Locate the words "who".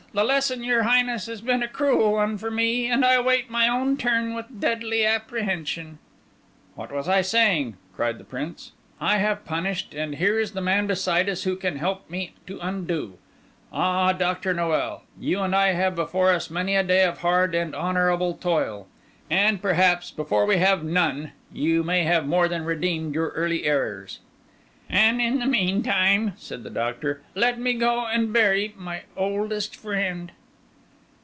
11.43-11.55